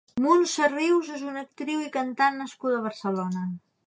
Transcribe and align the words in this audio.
Muntsa 0.25 0.69
Rius 0.69 1.11
és 1.17 1.21
una 1.31 1.43
actriu 1.47 1.83
i 1.83 1.91
cantant 1.97 2.39
nascuda 2.41 2.79
a 2.81 2.83
Barcelona. 2.87 3.45